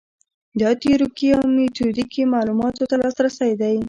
[0.59, 3.75] دا تیوریکي او میتودیکي معلوماتو ته لاسرسی دی.